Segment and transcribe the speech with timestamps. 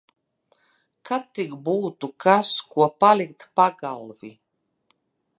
[1.09, 4.33] Kad tik būtu kas ko palikt pagalvī.